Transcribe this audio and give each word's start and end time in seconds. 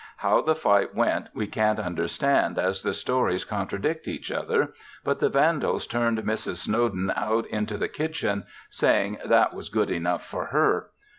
How 0.17 0.41
the 0.41 0.55
fight 0.55 0.95
went 0.95 1.29
we 1.31 1.45
can't 1.45 1.77
understand 1.79 2.57
as 2.57 2.81
the 2.81 2.91
stories 2.91 3.45
contradict 3.45 4.07
each 4.07 4.31
other, 4.31 4.73
but 5.03 5.19
the 5.19 5.29
vandals 5.29 5.85
turned 5.85 6.17
Mrs. 6.17 6.55
Snowden 6.57 7.13
out 7.15 7.45
into 7.45 7.77
the 7.77 7.87
kitchen, 7.87 8.45
saying 8.71 9.19
that 9.23 9.53
was 9.53 9.69
good 9.69 9.91
enough 9.91 10.25
for 10.25 10.45
her. 10.45 10.89